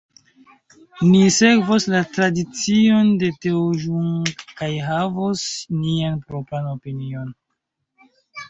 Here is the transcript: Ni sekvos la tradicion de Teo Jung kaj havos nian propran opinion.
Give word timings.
Ni 1.09 1.19
sekvos 1.35 1.85
la 1.95 2.01
tradicion 2.15 3.11
de 3.23 3.29
Teo 3.45 3.61
Jung 3.83 4.33
kaj 4.63 4.71
havos 4.89 5.45
nian 5.85 6.19
propran 6.33 6.73
opinion. 6.75 7.31